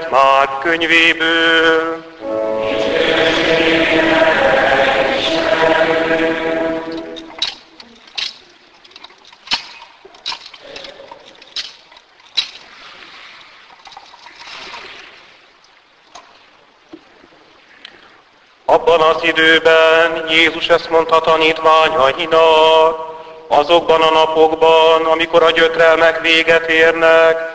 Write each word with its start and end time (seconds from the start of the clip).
Szent 0.00 0.10
Márk 0.10 0.58
könyvéből. 0.60 2.04
Abban 18.64 19.00
az 19.00 19.22
időben 19.22 20.24
Jézus 20.28 20.68
ezt 20.68 20.90
mondta 20.90 21.20
tanítványainak, 21.20 22.98
azokban 23.48 24.02
a 24.02 24.10
napokban, 24.10 25.04
amikor 25.04 25.42
a 25.42 25.50
gyötrelmek 25.50 26.20
véget 26.20 26.68
érnek, 26.68 27.49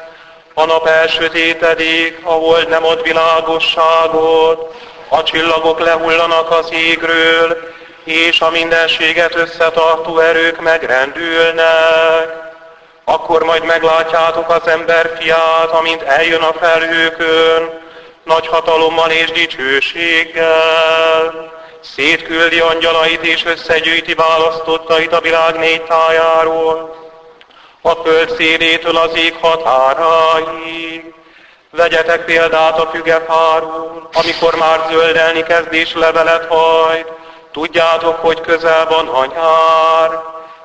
a 0.57 0.65
nap 0.65 0.87
elsötétedik, 0.87 2.19
ahol 2.23 2.61
nem 2.61 2.85
ad 2.85 3.03
világosságot, 3.03 4.75
a 5.09 5.23
csillagok 5.23 5.79
lehullanak 5.79 6.51
az 6.51 6.71
égről, 6.71 7.57
és 8.03 8.41
a 8.41 8.49
mindenséget 8.49 9.35
összetartó 9.35 10.19
erők 10.19 10.61
megrendülnek. 10.61 12.43
Akkor 13.05 13.43
majd 13.43 13.65
meglátjátok 13.65 14.49
az 14.49 14.67
ember 14.67 15.11
fiát, 15.19 15.69
amint 15.71 16.01
eljön 16.01 16.41
a 16.41 16.53
felhőkön, 16.59 17.83
nagy 18.23 18.47
hatalommal 18.47 19.09
és 19.09 19.31
dicsőséggel. 19.31 20.53
Szétküldi 21.95 22.59
angyalait 22.59 23.21
és 23.21 23.45
összegyűjti 23.45 24.13
választottait 24.13 25.13
a 25.13 25.21
világ 25.21 25.59
négy 25.59 25.81
tájáról, 25.81 27.04
a 27.85 27.95
föld 28.03 28.29
szélétől 28.29 28.97
az 28.97 29.15
ég 29.15 29.35
határáig. 29.41 31.13
Vegyetek 31.71 32.25
példát 32.25 32.79
a 32.79 32.89
fügefáról, 32.93 34.09
amikor 34.13 34.55
már 34.55 34.79
zöldelni 34.89 35.43
kezd 35.43 35.73
és 35.73 35.93
levelet 35.93 36.45
hajt, 36.45 37.07
tudjátok, 37.51 38.15
hogy 38.15 38.41
közel 38.41 38.85
van 38.85 39.07
a 39.07 39.25
nyár. 39.25 40.19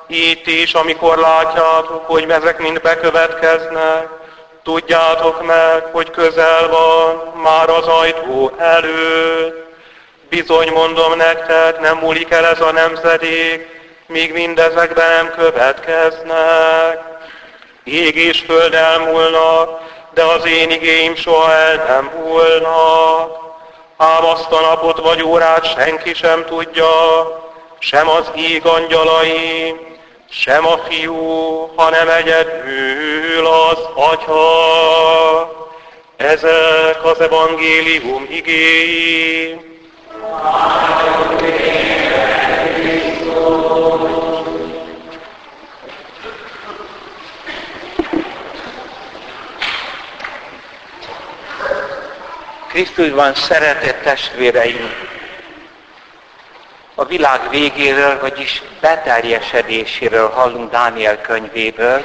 Itt 0.07 0.47
is, 0.47 0.73
amikor 0.73 1.17
látjátok, 1.17 2.05
hogy 2.05 2.29
ezek 2.29 2.59
mind 2.59 2.81
bekövetkeznek, 2.81 4.07
tudjátok 4.63 5.45
meg, 5.45 5.83
hogy 5.91 6.11
közel 6.11 6.67
van 6.67 7.33
már 7.43 7.69
az 7.69 7.87
ajtó 7.87 8.51
előtt. 8.57 9.69
Bizony 10.29 10.71
mondom 10.71 11.17
nektek, 11.17 11.79
nem 11.79 11.97
múlik 11.97 12.31
el 12.31 12.45
ez 12.45 12.61
a 12.61 12.71
nemzedék, 12.71 13.67
míg 14.07 14.33
mindezekben 14.33 15.09
nem 15.09 15.31
következnek. 15.37 17.10
Ég 17.83 18.15
és 18.15 18.39
föld 18.39 18.73
elmúlnak, 18.73 19.81
de 20.13 20.23
az 20.23 20.45
én 20.45 20.69
igéim 20.69 21.15
soha 21.15 21.53
el 21.53 21.75
nem 21.75 22.11
múlnak. 22.15 23.39
Ám 23.97 24.25
azt 24.25 24.51
a 24.51 24.59
napot 24.59 24.99
vagy 24.99 25.23
órát 25.23 25.77
senki 25.77 26.13
sem 26.13 26.45
tudja, 26.45 26.89
sem 27.79 28.09
az 28.09 28.31
íg 28.35 28.65
angyalaim, 28.65 29.79
sem 30.29 30.67
a 30.67 30.77
fiú, 30.77 31.71
hanem 31.75 32.09
egyedül 32.09 33.47
az 33.47 33.79
atya. 33.95 35.59
Ezek 36.17 37.05
az 37.05 37.19
evangélium 37.19 38.27
igéim. 38.29 39.69
Krisztusban 52.71 53.33
szeretett 53.33 54.01
testvéreim, 54.03 54.89
a 56.95 57.05
világ 57.05 57.49
végéről, 57.49 58.19
vagyis 58.19 58.61
beterjesedéséről 58.81 60.29
hallunk 60.29 60.71
Dániel 60.71 61.21
könyvéből. 61.21 62.03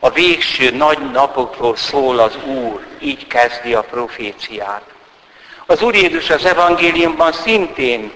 A 0.00 0.10
végső 0.10 0.70
nagy 0.70 1.10
napokról 1.10 1.76
szól 1.76 2.18
az 2.18 2.36
Úr, 2.44 2.86
így 2.98 3.26
kezdi 3.26 3.74
a 3.74 3.82
proféciát. 3.82 4.82
Az 5.66 5.82
Úr 5.82 5.94
Jézus 5.94 6.30
az 6.30 6.44
evangéliumban 6.44 7.32
szintén 7.32 8.12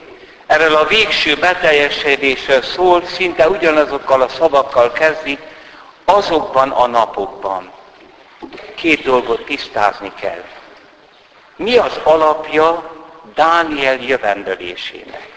erről 0.47 0.75
a 0.75 0.87
végső 0.87 1.34
beteljesedésről 1.34 2.62
szól, 2.62 3.03
szinte 3.07 3.49
ugyanazokkal 3.49 4.22
a 4.22 4.28
szavakkal 4.28 4.93
kezdi, 4.93 5.39
azokban 6.05 6.71
a 6.71 6.87
napokban. 6.87 7.71
Két 8.75 9.03
dolgot 9.03 9.45
tisztázni 9.45 10.12
kell. 10.21 10.45
Mi 11.60 11.76
az 11.76 12.00
alapja 12.04 12.91
Dániel 13.34 13.94
jövendőlésének? 13.94 15.28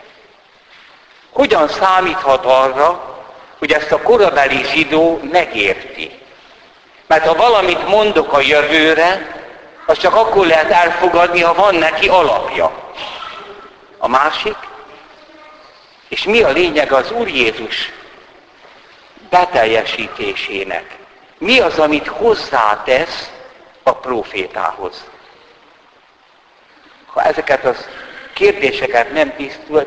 Hogyan 1.32 1.68
számíthat 1.68 2.46
arra, 2.46 3.18
hogy 3.60 3.72
ezt 3.72 3.92
a 3.92 4.02
korabeli 4.02 4.64
zsidó 4.64 5.20
megérti? 5.32 6.20
Mert 7.08 7.26
ha 7.26 7.34
valamit 7.34 7.88
mondok 7.88 8.34
a 8.34 8.42
jövőre, 8.42 9.42
az 9.86 9.98
csak 9.98 10.16
akkor 10.16 10.46
lehet 10.46 10.72
elfogadni, 10.72 11.42
ha 11.42 11.54
van 11.54 11.76
neki 11.76 12.08
alapja. 12.08 12.72
A 13.98 14.08
másik, 14.08 14.58
és 16.08 16.24
mi 16.24 16.42
a 16.42 16.50
lényeg 16.50 16.92
az 16.92 17.12
Úr 17.12 17.28
Jézus 17.28 17.92
beteljesítésének? 19.30 20.98
Mi 21.38 21.60
az, 21.60 21.80
amit 21.80 22.08
hozzátesz 22.08 23.32
a 23.84 23.92
profétához? 23.92 25.12
Ha 27.14 27.22
ezeket 27.22 27.66
az 27.66 27.88
kérdéseket 28.34 29.14
nem 29.14 29.34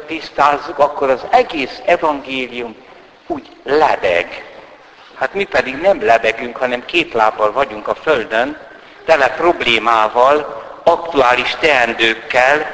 tisztázzuk, 0.07 0.79
akkor 0.79 1.11
az 1.11 1.21
egész 1.31 1.81
evangélium 1.87 2.77
úgy 3.27 3.49
lebeg. 3.65 4.45
Hát 5.19 5.35
mi 5.35 5.45
pedig 5.45 5.77
nem 5.77 6.05
lebegünk, 6.05 6.57
hanem 6.57 6.85
két 6.85 7.13
lábbal 7.13 7.53
vagyunk 7.53 7.89
a 7.89 7.95
Földön, 7.95 8.59
tele 9.05 9.29
problémával, 9.29 10.65
aktuális 10.85 11.57
teendőkkel, 11.61 12.67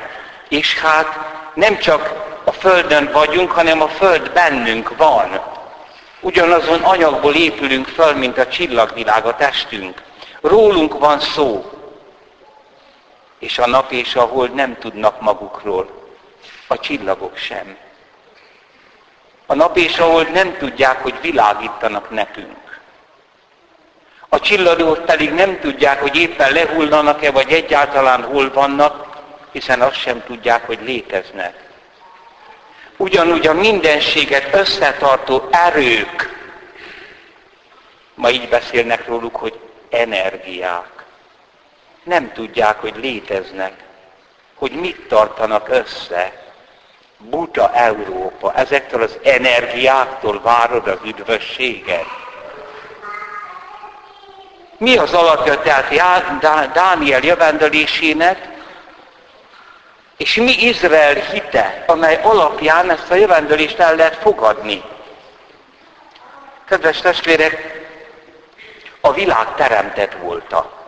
és 0.49 0.79
hát 0.79 1.19
nem 1.55 1.79
csak 1.79 2.13
a 2.45 2.53
Földön 2.53 3.11
vagyunk, 3.13 3.51
hanem 3.51 3.83
a 3.83 3.89
Föld 3.89 4.31
bennünk 4.31 4.97
van. 4.97 5.41
Ugyanazon 6.21 6.83
anyagból 6.83 7.35
épülünk 7.35 7.87
föl, 7.87 8.13
mint 8.13 8.39
a 8.39 8.47
csillagvilág, 8.47 9.27
a 9.27 9.37
testünk. 9.37 10.03
Rólunk 10.41 10.99
van 10.99 11.21
szó. 11.21 11.72
És 13.43 13.59
a 13.59 13.67
nap 13.67 13.93
és 13.93 14.15
a 14.15 14.23
hold 14.23 14.55
nem 14.55 14.79
tudnak 14.79 15.21
magukról. 15.21 15.91
A 16.67 16.79
csillagok 16.79 17.37
sem. 17.37 17.77
A 19.47 19.55
nap 19.55 19.77
és 19.77 19.99
a 19.99 20.05
hold 20.05 20.33
nem 20.33 20.57
tudják, 20.57 21.03
hogy 21.03 21.15
világítanak 21.21 22.11
nekünk. 22.11 22.81
A 24.29 24.41
csillagok 24.41 25.05
pedig 25.05 25.33
nem 25.33 25.61
tudják, 25.61 26.01
hogy 26.01 26.17
éppen 26.17 26.53
lehullanak-e, 26.53 27.31
vagy 27.31 27.53
egyáltalán 27.53 28.23
hol 28.23 28.53
vannak, 28.53 29.07
hiszen 29.53 29.81
azt 29.81 30.01
sem 30.01 30.23
tudják, 30.25 30.67
hogy 30.67 30.79
léteznek. 30.83 31.55
Ugyanúgy 32.97 33.47
a 33.47 33.53
mindenséget 33.53 34.55
összetartó 34.55 35.49
erők, 35.51 36.47
ma 38.15 38.31
így 38.31 38.49
beszélnek 38.49 39.07
róluk, 39.07 39.37
hogy 39.37 39.59
energiák. 39.91 41.02
Nem 42.03 42.33
tudják, 42.33 42.81
hogy 42.81 42.97
léteznek, 42.97 43.73
hogy 44.55 44.73
mit 44.73 45.07
tartanak 45.09 45.69
össze. 45.69 46.41
Buta 47.19 47.75
Európa, 47.75 48.55
ezektől 48.55 49.03
az 49.03 49.19
energiáktól 49.23 50.41
várod 50.41 50.89
az 50.89 50.99
üdvösséget. 51.05 52.07
Mi 54.77 54.97
az 54.97 55.13
alapja 55.13 55.61
tehát 55.61 56.73
Dániel 56.73 57.23
jövendelésének, 57.23 58.49
és 60.17 60.35
mi 60.35 60.53
Izrael 60.53 61.15
hite, 61.15 61.85
amely 61.87 62.21
alapján 62.23 62.91
ezt 62.91 63.11
a 63.11 63.15
jövendelést 63.15 63.79
el 63.79 63.97
lehet 63.97 64.17
fogadni? 64.17 64.83
Kedves 66.65 67.01
testvérek, 67.01 67.81
a 69.01 69.13
világ 69.13 69.55
teremtett 69.55 70.13
volta. 70.13 70.82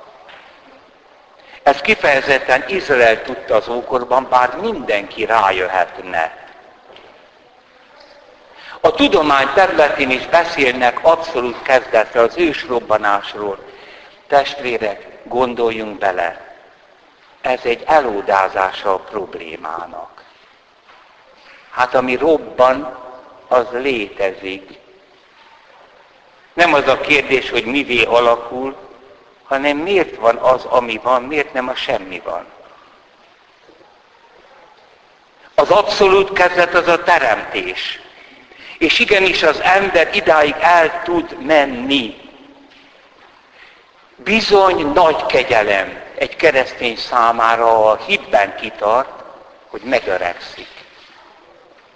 Ez 1.64 1.80
kifejezetten 1.80 2.64
Izrael 2.68 3.22
tudta 3.22 3.54
az 3.54 3.68
ókorban, 3.68 4.26
bár 4.30 4.56
mindenki 4.56 5.24
rájöhetne. 5.24 6.42
A 8.80 8.90
tudomány 8.90 9.48
területén 9.54 10.10
is 10.10 10.26
beszélnek 10.26 10.98
abszolút 11.02 11.62
kezdetre 11.62 12.20
az 12.20 12.36
ősrobbanásról. 12.36 13.58
Testvérek, 14.26 15.06
gondoljunk 15.22 15.98
bele, 15.98 16.56
ez 17.40 17.60
egy 17.62 17.82
elódázása 17.86 18.94
a 18.94 18.98
problémának. 18.98 20.24
Hát 21.70 21.94
ami 21.94 22.16
robban, 22.16 22.98
az 23.48 23.66
létezik. 23.72 24.78
Nem 26.52 26.74
az 26.74 26.88
a 26.88 27.00
kérdés, 27.00 27.50
hogy 27.50 27.64
mivé 27.64 28.02
alakul, 28.02 28.83
hanem 29.54 29.76
miért 29.76 30.16
van 30.16 30.36
az, 30.36 30.64
ami 30.64 31.00
van, 31.02 31.22
miért 31.22 31.52
nem 31.52 31.68
a 31.68 31.74
semmi 31.74 32.22
van. 32.24 32.46
Az 35.54 35.70
abszolút 35.70 36.32
kezdet 36.32 36.74
az 36.74 36.88
a 36.88 37.02
teremtés. 37.02 38.00
És 38.78 38.98
igenis 38.98 39.42
az 39.42 39.60
ember 39.60 40.10
idáig 40.14 40.54
el 40.60 41.02
tud 41.02 41.42
menni. 41.42 42.16
Bizony 44.16 44.92
nagy 44.92 45.26
kegyelem 45.26 46.02
egy 46.14 46.36
keresztény 46.36 46.96
számára 46.96 47.90
a 47.90 47.96
hitben 47.96 48.56
kitart, 48.56 49.22
hogy 49.66 49.82
megöregszik. 49.82 50.68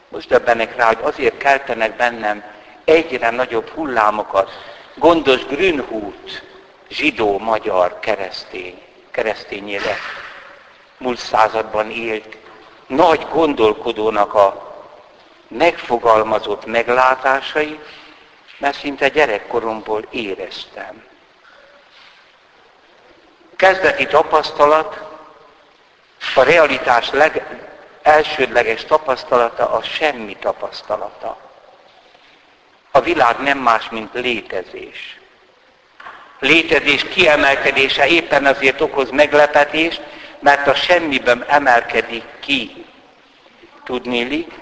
Most 0.09 0.29
döbbenek 0.29 0.77
rá, 0.77 0.87
hogy 0.87 0.99
azért 1.03 1.39
keltenek 1.39 1.97
bennem 1.97 2.45
egyre 2.85 3.31
nagyobb 3.31 3.69
hullámokat. 3.69 4.51
Gondos 4.95 5.47
Grünhut, 5.47 6.43
zsidó, 6.89 7.39
magyar, 7.39 7.99
keresztény, 8.01 8.83
keresztényére 9.11 9.97
múlt 10.99 11.19
században 11.19 11.91
élt, 11.91 12.37
nagy 12.87 13.27
gondolkodónak 13.29 14.35
a 14.35 14.77
megfogalmazott 15.49 16.67
meglátásai, 16.67 17.81
mert 18.59 18.79
szinte 18.79 19.09
gyerekkoromból 19.09 20.05
éreztem. 20.11 21.05
Kezdeti 23.57 24.07
tapasztalat, 24.07 25.07
a 26.35 26.43
realitás 26.43 27.11
leg, 27.11 27.67
elsődleges 28.03 28.85
tapasztalata 28.85 29.71
a 29.71 29.83
semmi 29.83 30.37
tapasztalata. 30.37 31.39
A 32.91 33.01
világ 33.01 33.41
nem 33.41 33.59
más, 33.59 33.89
mint 33.89 34.13
létezés. 34.13 35.18
Létezés 36.41 37.05
kiemelkedése 37.05 38.07
éppen 38.07 38.47
azért 38.47 38.81
okoz 38.81 39.11
meglepetést, 39.11 40.01
mert 40.41 40.67
a 40.67 40.75
semmiben 40.75 41.45
emelkedik 41.49 42.25
ki. 42.41 42.85
Tudnélik, 43.85 44.53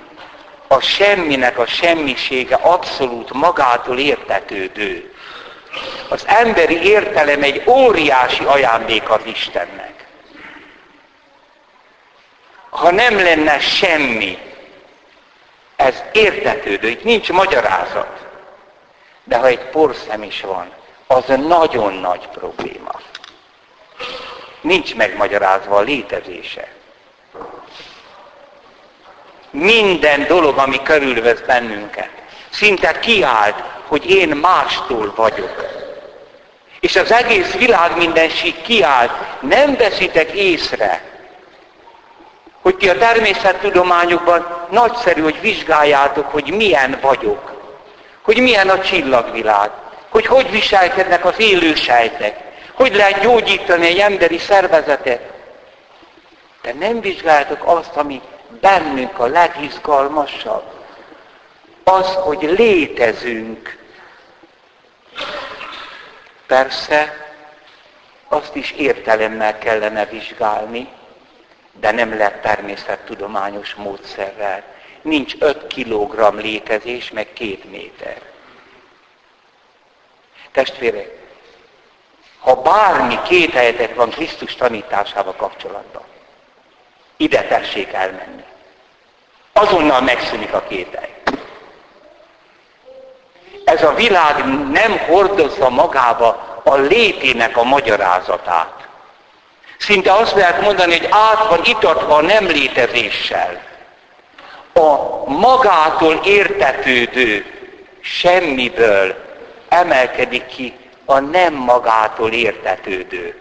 a 0.69 0.81
semminek 0.81 1.59
a 1.59 1.67
semmisége 1.67 2.55
abszolút 2.55 3.33
magától 3.33 3.99
értetődő. 3.99 5.15
Az 6.09 6.25
emberi 6.27 6.83
értelem 6.83 7.43
egy 7.43 7.63
óriási 7.67 8.45
ajándék 8.45 9.11
az 9.11 9.21
Istennek. 9.25 10.07
Ha 12.71 12.91
nem 12.91 13.17
lenne 13.17 13.59
semmi, 13.59 14.39
ez 15.77 16.03
értetődő, 16.13 16.89
itt 16.89 17.05
nincs 17.05 17.33
magyarázat. 17.33 18.25
De 19.25 19.37
ha 19.37 19.47
egy 19.47 19.65
porszem 19.65 20.23
is 20.23 20.41
van, 20.41 20.73
az 21.07 21.25
nagyon 21.47 21.93
nagy 21.93 22.29
probléma. 22.29 23.01
Nincs 24.61 24.95
megmagyarázva 24.95 25.77
a 25.77 25.81
létezése. 25.81 26.69
Minden 29.51 30.27
dolog, 30.27 30.59
ami 30.59 30.83
körülvesz 30.83 31.41
bennünket, 31.41 32.11
szinte 32.51 32.99
kiállt, 32.99 33.63
hogy 33.87 34.11
én 34.11 34.29
mástól 34.29 35.13
vagyok. 35.17 35.65
És 36.81 36.97
az 36.97 37.13
egész 37.13 37.53
világ 37.53 37.97
mindenség 37.97 38.63
kiállt, 38.63 39.13
nem 39.41 39.77
veszitek 39.77 40.31
észre, 40.31 41.03
hogy 42.63 42.77
ti 42.77 42.89
a 42.89 42.99
természettudományokban 42.99 44.67
nagyszerű, 44.71 45.23
hogy 45.23 45.41
vizsgáljátok, 45.41 46.31
hogy 46.31 46.55
milyen 46.57 46.99
vagyok, 47.01 47.53
hogy 48.23 48.39
milyen 48.39 48.69
a 48.69 48.81
csillagvilág, 48.81 49.71
hogy 50.17 50.27
hogy 50.27 50.51
viselkednek 50.51 51.25
az 51.25 51.35
élő 51.39 51.75
sejtek, 51.75 52.41
hogy 52.73 52.95
lehet 52.95 53.21
gyógyítani 53.21 53.87
egy 53.87 53.99
emberi 53.99 54.39
szervezetet. 54.39 55.21
De 56.63 56.73
nem 56.73 57.01
vizsgáljátok 57.01 57.63
azt, 57.65 57.97
ami 57.97 58.21
bennünk 58.61 59.19
a 59.19 59.27
legizgalmasabb. 59.27 60.65
Az, 61.85 62.15
hogy 62.15 62.43
létezünk. 62.43 63.79
Persze, 66.47 67.27
azt 68.29 68.55
is 68.55 68.71
értelemmel 68.71 69.59
kellene 69.59 70.05
vizsgálni, 70.05 70.89
de 71.81 71.91
nem 71.91 72.17
lehet 72.17 72.43
természettudományos 72.43 73.75
módszerrel. 73.75 74.63
Nincs 75.03 75.35
5 75.39 75.67
kilogramm 75.67 76.37
létezés, 76.37 77.11
meg 77.11 77.33
két 77.33 77.71
méter. 77.71 78.35
Testvérek, 80.57 81.11
ha 82.41 82.55
bármi 82.55 83.19
két 83.29 83.53
helyetek 83.53 83.95
van 83.95 84.11
Krisztus 84.11 84.55
tanításával 84.55 85.35
kapcsolatban, 85.35 86.03
ide 87.17 87.43
tessék 87.43 87.93
elmenni. 87.93 88.45
Azonnal 89.53 90.01
megszűnik 90.01 90.53
a 90.53 90.65
kételj. 90.69 91.15
Ez 93.65 93.83
a 93.83 93.95
világ 93.95 94.45
nem 94.71 94.99
hordozza 94.99 95.69
magába 95.69 96.61
a 96.65 96.75
létének 96.75 97.57
a 97.57 97.63
magyarázatát. 97.63 98.89
Szinte 99.79 100.13
azt 100.13 100.35
lehet 100.35 100.61
mondani, 100.61 100.99
hogy 100.99 101.09
át 101.11 101.49
van 101.49 101.61
itatva 101.65 102.17
a 102.17 102.23
nem 102.23 102.47
létezéssel. 102.47 103.63
A 104.73 105.25
magától 105.31 106.21
értetődő 106.25 107.45
semmiből 108.01 109.26
emelkedik 109.77 110.47
ki 110.47 110.77
a 111.05 111.19
nem 111.19 111.55
magától 111.55 112.33
értetődő. 112.33 113.41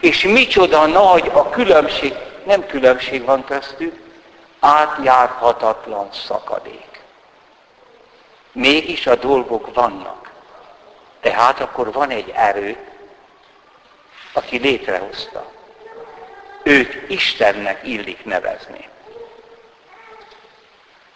És 0.00 0.22
micsoda 0.22 0.86
nagy 0.86 1.30
a 1.34 1.50
különbség, 1.50 2.14
nem 2.44 2.66
különbség 2.66 3.24
van 3.24 3.44
köztük, 3.44 4.00
átjárhatatlan 4.60 6.08
szakadék. 6.12 7.00
Mégis 8.52 9.06
a 9.06 9.14
dolgok 9.14 9.74
vannak. 9.74 10.30
Tehát 11.20 11.60
akkor 11.60 11.92
van 11.92 12.10
egy 12.10 12.32
erő, 12.34 12.76
aki 14.32 14.58
létrehozta. 14.58 15.50
Őt 16.62 17.10
Istennek 17.10 17.80
illik 17.86 18.24
nevezni. 18.24 18.88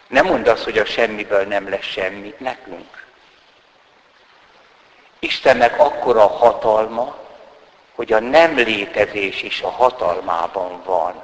Nem 0.07 0.25
mondd 0.25 0.49
azt, 0.49 0.63
hogy 0.63 0.77
a 0.77 0.85
semmiből 0.85 1.43
nem 1.43 1.69
lesz 1.69 1.85
semmi 1.85 2.33
nekünk. 2.37 3.06
Istennek 5.19 5.79
akkora 5.79 6.27
hatalma, 6.27 7.15
hogy 7.95 8.13
a 8.13 8.19
nem 8.19 8.55
létezés 8.55 9.43
is 9.43 9.61
a 9.61 9.69
hatalmában 9.69 10.81
van. 10.85 11.23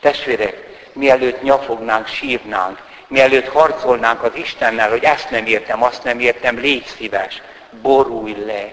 Testvérek, 0.00 0.66
mielőtt 0.92 1.42
nyafognánk, 1.42 2.06
sírnánk, 2.06 2.82
mielőtt 3.06 3.48
harcolnánk 3.48 4.22
az 4.22 4.34
Istennel, 4.34 4.90
hogy 4.90 5.04
ezt 5.04 5.30
nem 5.30 5.46
értem, 5.46 5.82
azt 5.82 6.04
nem 6.04 6.20
értem, 6.20 6.58
légy 6.58 6.86
szíves, 6.86 7.42
borulj 7.70 8.44
le, 8.44 8.72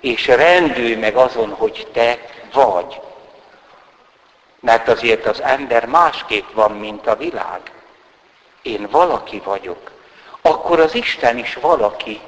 és 0.00 0.26
rendülj 0.26 0.94
meg 0.94 1.16
azon, 1.16 1.50
hogy 1.50 1.86
te 1.92 2.18
vagy. 2.52 3.00
Mert 4.60 4.88
azért 4.88 5.26
az 5.26 5.42
ember 5.42 5.86
másképp 5.86 6.52
van, 6.52 6.72
mint 6.72 7.06
a 7.06 7.16
világ. 7.16 7.60
Én 8.62 8.88
valaki 8.90 9.40
vagyok, 9.44 9.97
akkor 10.42 10.80
az 10.80 10.94
Isten 10.94 11.38
is 11.38 11.58
valaki. 11.60 12.20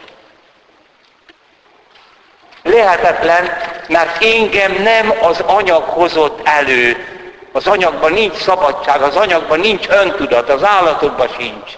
Lehetetlen, 2.62 3.56
mert 3.88 4.24
engem 4.24 4.72
nem 4.82 5.12
az 5.20 5.40
anyag 5.40 5.82
hozott 5.82 6.40
elő. 6.48 7.04
Az 7.52 7.66
anyagban 7.66 8.12
nincs 8.12 8.36
szabadság, 8.36 9.02
az 9.02 9.16
anyagban 9.16 9.60
nincs 9.60 9.88
öntudat, 9.88 10.50
az 10.50 10.64
állatokban 10.64 11.28
sincs. 11.38 11.72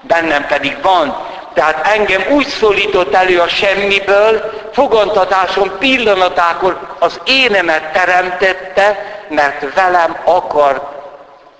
Bennem 0.00 0.46
pedig 0.46 0.76
van. 0.82 1.16
Tehát 1.54 1.86
engem 1.86 2.22
úgy 2.30 2.46
szólított 2.46 3.14
elő 3.14 3.40
a 3.40 3.48
semmiből, 3.48 4.52
fogantatásom 4.72 5.78
pillanatákor 5.78 6.96
az 6.98 7.20
énemet 7.24 7.92
teremtette, 7.92 9.04
mert 9.28 9.74
velem 9.74 10.16
akar 10.24 10.94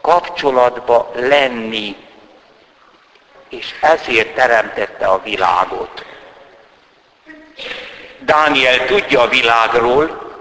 kapcsolatba 0.01 1.11
lenni 1.15 2.06
és 3.49 3.75
ezért 3.81 4.35
teremtette 4.35 5.07
a 5.07 5.23
világot. 5.23 6.05
Dániel 8.19 8.87
tudja 8.87 9.21
a 9.21 9.29
világról, 9.29 10.35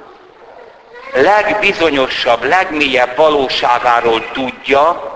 legbizonyosabb, 1.14 2.44
legmélyebb 2.44 3.16
valóságáról 3.16 4.32
tudja, 4.32 5.14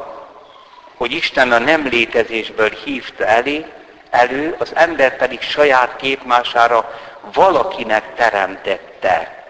hogy 0.97 1.11
Isten 1.11 1.51
a 1.51 1.57
nem 1.57 1.87
létezésből 1.87 2.69
hívta 2.69 3.25
elé, 3.25 3.65
elő, 4.09 4.55
az 4.59 4.71
ember 4.75 5.17
pedig 5.17 5.41
saját 5.41 5.95
képmására 5.95 6.99
valakinek 7.33 8.15
teremtette. 8.15 9.43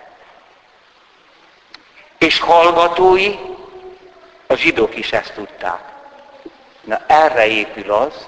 És 2.17 2.39
hallgatói, 2.39 3.35
a 4.47 4.55
zsidók 4.55 4.95
is 4.95 5.11
ezt 5.11 5.33
tudták. 5.33 5.79
Na 6.89 7.01
erre 7.07 7.47
épül 7.47 7.91
az, 7.91 8.27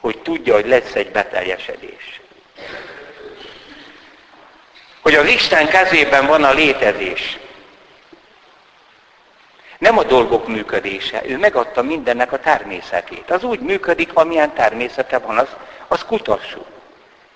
hogy 0.00 0.18
tudja, 0.18 0.54
hogy 0.54 0.66
lesz 0.66 0.94
egy 0.94 1.10
beteljesedés. 1.10 2.20
hogy 5.02 5.14
az 5.14 5.26
Isten 5.26 5.68
kezében 5.68 6.26
van 6.26 6.44
a 6.44 6.52
létezés. 6.52 7.38
Nem 9.78 9.98
a 9.98 10.02
dolgok 10.02 10.48
működése. 10.48 11.22
Ő 11.26 11.38
megadta 11.38 11.82
mindennek 11.82 12.32
a 12.32 12.38
természetét. 12.38 13.30
Az 13.30 13.44
úgy 13.44 13.60
működik, 13.60 14.14
amilyen 14.14 14.54
természete 14.54 15.18
van, 15.18 15.38
az, 15.38 15.48
az 15.88 16.04
kutassuk. 16.04 16.66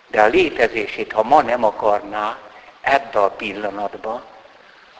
De 0.06 0.22
a 0.22 0.26
létezését, 0.26 1.12
ha 1.12 1.22
ma 1.22 1.42
nem 1.42 1.64
akarná 1.64 2.38
ebbe 2.80 3.20
a 3.20 3.30
pillanatba, 3.30 4.22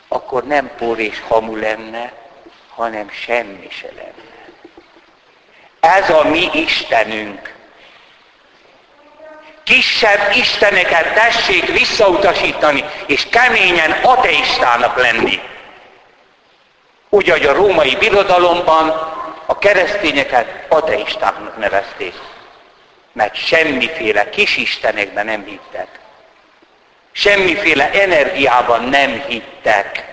akkor 0.07 0.43
nem 0.43 0.71
por 0.77 0.99
és 0.99 1.19
hamu 1.19 1.55
lenne, 1.55 2.13
hanem 2.69 3.09
semmi 3.09 3.67
se 3.69 3.89
lenne. 3.95 4.33
Ez 5.83 6.09
a 6.09 6.23
mi 6.23 6.49
Istenünk. 6.53 7.53
Kisebb 9.63 10.35
isteneket 10.35 11.13
tessék 11.13 11.65
visszautasítani, 11.65 12.85
és 13.05 13.27
keményen 13.29 13.91
ateistának 13.91 14.97
lenni. 14.97 15.41
Úgy, 17.09 17.29
ahogy 17.29 17.45
a 17.45 17.53
római 17.53 17.95
birodalomban 17.95 18.89
a 19.45 19.57
keresztényeket 19.57 20.65
ateistáknak 20.69 21.57
nevezték. 21.57 22.13
Mert 23.11 23.35
semmiféle 23.35 24.29
kisistenekben 24.29 25.25
nem 25.25 25.45
hittek. 25.45 25.87
Semmiféle 27.11 27.89
energiában 27.91 28.83
nem 28.83 29.23
hittek. 29.27 30.05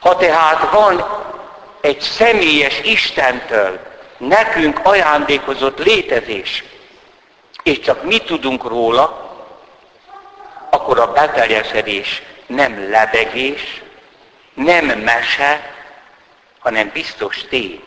Ha 0.00 0.16
tehát 0.16 0.70
van 0.70 1.28
egy 1.80 2.00
személyes 2.00 2.80
Istentől 2.82 3.80
nekünk 4.16 4.80
ajándékozott 4.82 5.78
létezés, 5.78 6.64
és 7.62 7.80
csak 7.80 8.02
mi 8.02 8.18
tudunk 8.18 8.64
róla, 8.64 9.28
akkor 10.70 10.98
a 10.98 11.12
beteljesedés 11.12 12.22
nem 12.46 12.90
lebegés, 12.90 13.82
nem 14.54 14.84
mese, 14.84 15.74
hanem 16.58 16.90
biztos 16.92 17.44
tény. 17.48 17.82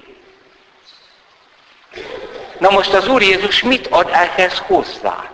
Na 2.57 2.69
most 2.69 2.93
az 2.93 3.07
Úr 3.07 3.21
Jézus 3.21 3.63
mit 3.63 3.87
ad 3.87 4.09
ehhez 4.11 4.57
hozzá? 4.57 5.31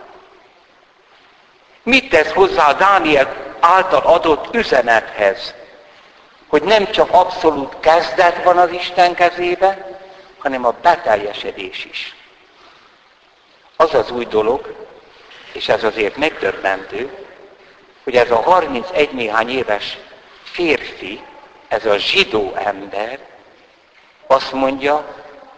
Mit 1.82 2.08
tesz 2.08 2.32
hozzá 2.32 2.68
a 2.68 2.72
Dániel 2.72 3.56
által 3.60 4.00
adott 4.00 4.54
üzenethez? 4.54 5.54
Hogy 6.50 6.62
nem 6.62 6.90
csak 6.90 7.12
abszolút 7.12 7.80
kezdet 7.80 8.44
van 8.44 8.58
az 8.58 8.70
Isten 8.70 9.14
kezében, 9.14 9.98
hanem 10.38 10.64
a 10.64 10.74
beteljesedés 10.82 11.84
is. 11.84 12.14
Az 13.76 13.94
az 13.94 14.10
új 14.10 14.24
dolog, 14.24 14.74
és 15.52 15.68
ez 15.68 15.84
azért 15.84 16.16
megdöbbentő, 16.16 17.26
hogy 18.04 18.16
ez 18.16 18.30
a 18.30 18.40
31 18.40 19.10
néhány 19.10 19.50
éves 19.50 19.98
férfi, 20.42 21.22
ez 21.68 21.86
a 21.86 21.96
zsidó 21.96 22.52
ember 22.54 23.18
azt 24.26 24.52
mondja, 24.52 25.04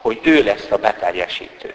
hogy 0.00 0.20
ő 0.22 0.42
lesz 0.42 0.70
a 0.70 0.76
beteljesítő. 0.76 1.74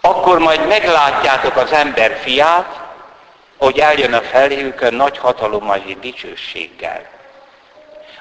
Akkor 0.00 0.38
majd 0.38 0.66
meglátjátok 0.66 1.56
az 1.56 1.72
ember 1.72 2.18
fiát, 2.22 2.80
hogy 3.56 3.78
eljön 3.78 4.12
a 4.12 4.20
felhőkön 4.20 4.94
nagy 4.94 5.18
hatalommal 5.18 5.82
és 5.86 5.96
dicsőséggel. 6.00 7.19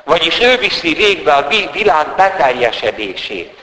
Vagyis 0.10 0.40
ő 0.40 0.58
viszi 0.58 0.94
végbe 0.94 1.34
a 1.34 1.48
világ 1.72 2.16
beteljesedését. 2.16 3.54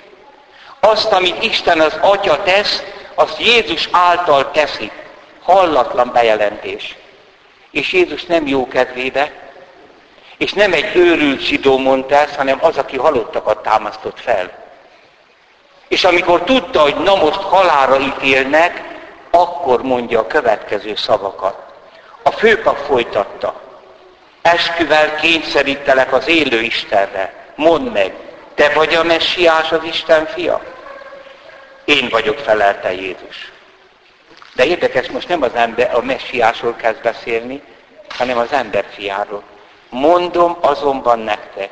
Azt, 0.81 1.12
amit 1.12 1.43
Isten 1.43 1.81
az 1.81 1.99
Atya 2.00 2.43
tesz, 2.43 2.83
azt 3.15 3.41
Jézus 3.41 3.88
által 3.93 4.50
teszi. 4.50 4.91
Hallatlan 5.43 6.11
bejelentés. 6.12 6.97
És 7.71 7.93
Jézus 7.93 8.25
nem 8.25 8.47
jó 8.47 8.69
kedvébe, 8.69 9.33
és 10.38 10.53
nem 10.53 10.73
egy 10.73 10.97
őrült 10.97 11.41
zsidó 11.41 11.79
mondta 11.79 12.15
ezt, 12.15 12.35
hanem 12.35 12.59
az, 12.61 12.76
aki 12.76 12.97
halottakat 12.97 13.62
támasztott 13.62 14.21
fel. 14.21 14.50
És 15.88 16.05
amikor 16.05 16.43
tudta, 16.43 16.81
hogy 16.81 16.97
na 16.97 17.15
most 17.15 17.41
halára 17.41 17.99
ítélnek, 17.99 18.83
akkor 19.31 19.83
mondja 19.83 20.21
a 20.21 20.26
következő 20.26 20.95
szavakat. 20.95 21.57
A 22.23 22.31
főpap 22.31 22.76
folytatta. 22.76 23.65
Esküvel 24.47 25.15
kényszerítelek 25.15 26.12
az 26.12 26.29
élő 26.29 26.61
Istenre. 26.61 27.33
Mondd 27.55 27.93
meg, 27.93 28.15
te 28.55 28.73
vagy 28.75 28.95
a 28.95 29.03
messiás 29.03 29.73
az 29.73 29.85
Isten 29.85 30.26
fia? 30.26 30.62
Én 31.85 32.09
vagyok, 32.09 32.38
felelte 32.38 32.93
Jézus. 32.93 33.53
De 34.55 34.65
érdekes, 34.65 35.11
most 35.11 35.29
nem 35.29 35.43
az 35.43 35.55
ember, 35.55 35.95
a 35.95 36.03
messiásról 36.03 36.75
kezd 36.75 37.03
beszélni, 37.03 37.62
hanem 38.09 38.38
az 38.38 38.53
ember 38.53 38.85
fiáról. 38.95 39.43
Mondom 39.91 40.57
azonban 40.61 41.19
nektek, 41.19 41.71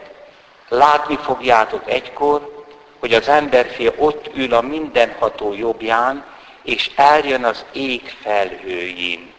látni 0.68 1.18
fogjátok 1.22 1.90
egykor, 1.90 2.64
hogy 3.00 3.14
az 3.14 3.28
emberfia 3.28 3.92
ott 3.96 4.30
ül 4.34 4.54
a 4.54 4.60
mindenható 4.60 5.54
jobbján, 5.54 6.24
és 6.62 6.90
eljön 6.96 7.44
az 7.44 7.64
ég 7.72 8.16
felhőjén. 8.22 9.33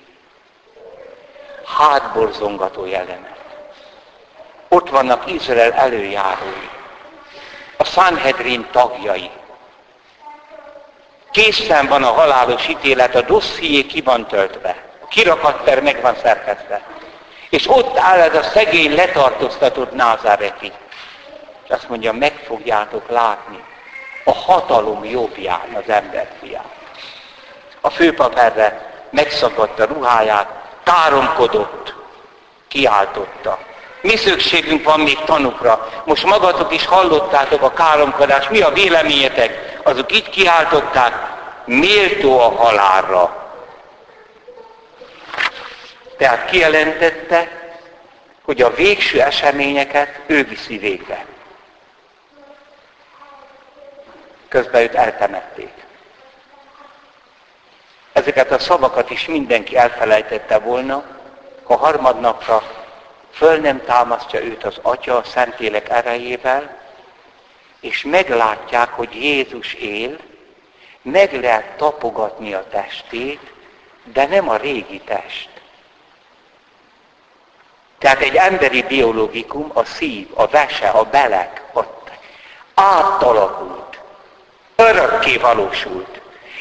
Hátborzongató 1.65 2.85
jelenet. 2.85 3.35
Ott 4.67 4.89
vannak 4.89 5.31
Izrael 5.31 5.71
előjárói, 5.71 6.69
a 7.77 7.83
Sanhedrin 7.83 8.67
tagjai. 8.71 9.29
Készen 11.31 11.87
van 11.87 12.03
a 12.03 12.11
halálos 12.11 12.67
ítélet, 12.67 13.15
a 13.15 13.21
dosszié 13.21 13.85
ki 13.85 14.01
van 14.01 14.27
töltve, 14.27 14.83
a 15.01 15.07
kirakatter 15.07 15.81
meg 15.81 16.01
van 16.01 16.15
szerkesztve. 16.21 16.81
És 17.49 17.67
ott 17.69 17.97
áll 17.97 18.19
ez 18.19 18.35
a 18.35 18.43
szegény 18.43 18.95
letartóztatott 18.95 19.91
názáreti. 19.91 20.71
És 21.63 21.69
azt 21.69 21.89
mondja, 21.89 22.13
meg 22.13 22.33
fogjátok 22.45 23.09
látni 23.09 23.63
a 24.23 24.33
hatalom 24.33 25.05
jobbján 25.05 25.73
az 25.73 25.89
emberfiát. 25.89 26.73
A 27.81 27.89
főpap 27.89 28.37
erre 28.37 28.93
megszakadt 29.09 29.79
a 29.79 29.85
ruháját, 29.85 30.64
káromkodott, 30.85 31.95
kiáltotta. 32.67 33.59
Mi 34.01 34.15
szükségünk 34.15 34.83
van 34.83 34.99
még 34.99 35.17
tanukra? 35.25 35.89
Most 36.05 36.25
magatok 36.25 36.73
is 36.73 36.85
hallottátok 36.85 37.61
a 37.61 37.73
káromkodást, 37.73 38.49
mi 38.49 38.61
a 38.61 38.71
véleményetek? 38.71 39.79
Azok 39.83 40.11
így 40.11 40.29
kiáltották, 40.29 41.13
méltó 41.65 42.39
a 42.39 42.55
halálra. 42.55 43.51
Tehát 46.17 46.49
kijelentette, 46.49 47.49
hogy 48.43 48.61
a 48.61 48.73
végső 48.73 49.21
eseményeket 49.21 50.19
ő 50.25 50.43
viszi 50.43 50.77
végbe. 50.77 51.25
Közben 54.47 54.81
őt 54.81 54.95
eltemették. 54.95 55.84
Ezeket 58.25 58.51
a 58.51 58.59
szavakat 58.59 59.09
is 59.09 59.25
mindenki 59.25 59.77
elfelejtette 59.77 60.59
volna, 60.59 61.03
ha 61.63 61.75
harmadnapra 61.75 62.63
föl 63.31 63.57
nem 63.57 63.83
támasztja 63.83 64.43
őt 64.43 64.63
az 64.63 64.79
Atya 64.81 65.17
a 65.17 65.23
Szentélek 65.23 65.89
erejével, 65.89 66.77
és 67.79 68.03
meglátják, 68.03 68.89
hogy 68.89 69.15
Jézus 69.15 69.73
él, 69.73 70.17
meg 71.01 71.41
lehet 71.41 71.77
tapogatni 71.77 72.53
a 72.53 72.67
testét, 72.69 73.51
de 74.03 74.25
nem 74.27 74.49
a 74.49 74.55
régi 74.55 74.99
test. 74.99 75.49
Tehát 77.97 78.19
egy 78.19 78.35
emberi 78.35 78.83
biológikum, 78.83 79.71
a 79.73 79.83
szív, 79.83 80.27
a 80.33 80.47
vese, 80.47 80.87
a 80.87 81.03
belek, 81.03 81.61
ott 81.73 82.11
átalakult, 82.73 83.99
örökké 84.75 85.37
valósult. 85.37 86.14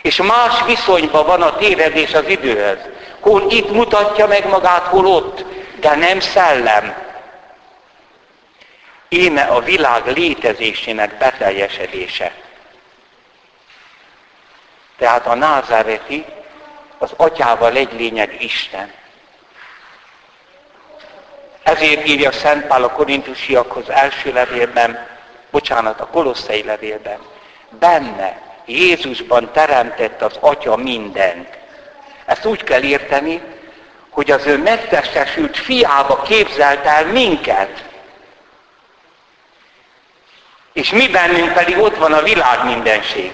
És 0.05 0.17
más 0.17 0.65
viszonyban 0.67 1.27
van 1.27 1.43
a 1.43 1.57
tévedés 1.57 2.15
az 2.15 2.29
időhöz. 2.29 2.79
Hol 3.21 3.51
itt 3.51 3.71
mutatja 3.71 4.27
meg 4.27 4.49
magát, 4.49 4.87
hol 4.87 5.07
ott, 5.07 5.45
de 5.81 5.95
nem 5.95 6.21
szellem. 6.21 6.95
Íme 9.09 9.43
a 9.43 9.61
világ 9.61 10.07
létezésének 10.07 11.19
beteljesedése. 11.19 12.33
Tehát 14.99 15.27
a 15.27 15.35
názáreti 15.35 16.25
az 16.99 17.13
atyával 17.17 17.77
egy 17.77 17.93
lényeg 17.93 18.43
Isten. 18.43 18.93
Ezért 21.63 22.09
írja 22.09 22.33
Szent 22.33 22.67
Pál 22.67 22.85
a 22.85 22.93
korintusiakhoz 22.93 23.89
első 23.89 24.33
levélben, 24.33 25.07
bocsánat, 25.51 26.01
a 26.01 26.07
kolosszai 26.07 26.63
levélben. 26.63 27.19
Benne, 27.69 28.44
Jézusban 28.67 29.53
teremtett 29.53 30.23
az 30.23 30.37
Atya 30.41 30.77
mindent. 30.77 31.49
Ezt 32.25 32.45
úgy 32.45 32.65
kell 32.65 32.83
érteni, 32.83 33.43
hogy 34.11 34.31
az 34.31 34.47
ő 34.47 34.59
megtestesült 34.59 35.57
fiába 35.57 36.23
képzelt 36.23 36.85
el 36.85 37.05
minket. 37.05 37.85
És 40.73 40.91
mi 40.91 41.09
bennünk 41.09 41.53
pedig 41.53 41.79
ott 41.79 41.97
van 41.97 42.13
a 42.13 42.23
világ 42.23 42.65
mindenség. 42.65 43.33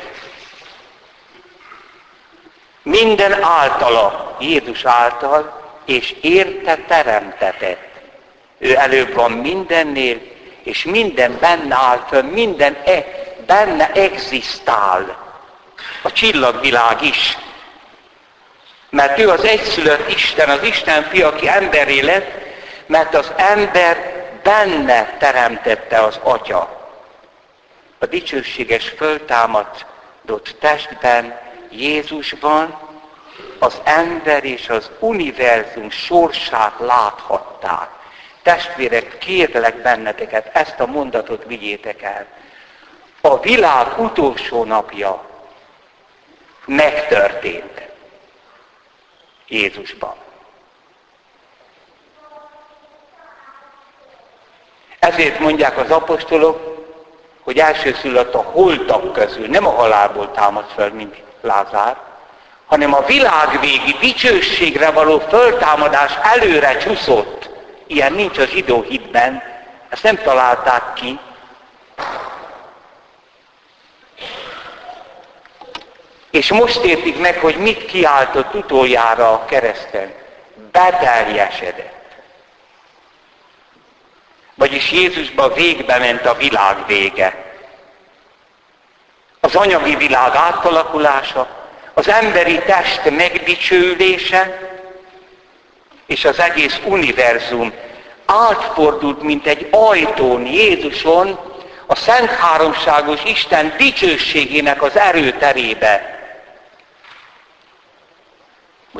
Minden 2.82 3.42
általa, 3.42 4.36
Jézus 4.40 4.84
által, 4.84 5.60
és 5.84 6.14
érte 6.20 6.76
teremtetett. 6.76 7.88
Ő 8.58 8.76
előbb 8.76 9.14
van 9.14 9.32
mindennél, 9.32 10.20
és 10.62 10.84
minden 10.84 11.36
benne 11.40 11.74
áll 11.74 12.22
minden 12.22 12.76
e, 12.84 13.04
benne 13.50 13.92
egzisztál. 13.92 15.16
A 16.02 16.12
csillagvilág 16.12 17.02
is. 17.02 17.38
Mert 18.90 19.18
ő 19.18 19.28
az 19.28 19.44
egyszülött 19.44 20.08
Isten, 20.08 20.48
az 20.48 20.62
Isten 20.62 21.02
fia, 21.02 21.26
aki 21.26 21.48
emberé 21.48 22.00
lett, 22.00 22.30
mert 22.86 23.14
az 23.14 23.32
ember 23.36 23.96
benne 24.42 25.16
teremtette 25.18 26.02
az 26.02 26.18
Atya. 26.22 26.88
A 27.98 28.06
dicsőséges 28.06 28.88
föltámadott 28.88 30.56
testben, 30.60 31.40
Jézusban 31.70 32.78
az 33.58 33.80
ember 33.84 34.44
és 34.44 34.68
az 34.68 34.90
univerzum 34.98 35.90
sorsát 35.90 36.74
láthatták. 36.78 37.88
Testvérek, 38.42 39.18
kérlek 39.18 39.76
benneteket, 39.76 40.50
ezt 40.52 40.80
a 40.80 40.86
mondatot 40.86 41.44
vigyétek 41.46 42.02
el. 42.02 42.26
A 43.20 43.40
világ 43.40 43.98
utolsó 43.98 44.64
napja 44.64 45.24
megtörtént 46.64 47.88
Jézusban. 49.46 50.14
Ezért 54.98 55.38
mondják 55.38 55.78
az 55.78 55.90
apostolok, 55.90 56.70
hogy 57.42 57.58
elsőszülött 57.58 58.34
a 58.34 58.42
holtak 58.42 59.12
közül, 59.12 59.46
nem 59.46 59.66
a 59.66 59.70
halálból 59.70 60.30
támad 60.30 60.64
fel, 60.74 60.90
mint 60.90 61.16
Lázár, 61.40 61.96
hanem 62.66 62.94
a 62.94 63.02
világvégi 63.02 63.96
dicsőségre 64.00 64.90
való 64.90 65.18
föltámadás 65.18 66.12
előre 66.22 66.76
csúszott. 66.76 67.50
Ilyen 67.86 68.12
nincs 68.12 68.38
a 68.38 68.44
zsidó 68.44 68.82
hitben, 68.82 69.42
ezt 69.88 70.02
nem 70.02 70.16
találták 70.16 70.92
ki. 70.92 71.18
És 76.30 76.52
most 76.52 76.84
értik 76.84 77.18
meg, 77.18 77.38
hogy 77.38 77.56
mit 77.56 77.84
kiáltott 77.84 78.54
utoljára 78.54 79.32
a 79.32 79.44
kereszten. 79.44 80.12
Beteljesedett. 80.72 81.98
Vagyis 84.54 84.92
Jézusba 84.92 85.52
végbe 85.52 85.98
ment 85.98 86.26
a 86.26 86.34
világ 86.34 86.86
vége. 86.86 87.44
Az 89.40 89.56
anyagi 89.56 89.96
világ 89.96 90.34
átalakulása, 90.34 91.48
az 91.94 92.08
emberi 92.08 92.58
test 92.58 93.10
megdicsőlése, 93.10 94.68
és 96.06 96.24
az 96.24 96.38
egész 96.38 96.80
univerzum 96.84 97.72
átfordult, 98.26 99.22
mint 99.22 99.46
egy 99.46 99.68
ajtón 99.70 100.46
Jézuson, 100.46 101.38
a 101.86 101.94
Szent 101.94 102.30
Háromságos 102.30 103.24
Isten 103.24 103.74
dicsőségének 103.76 104.82
az 104.82 104.96
erőterébe. 104.96 106.19